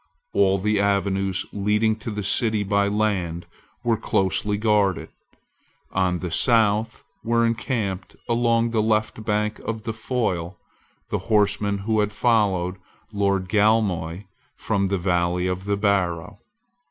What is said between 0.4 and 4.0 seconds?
the avenues leading to the city by land were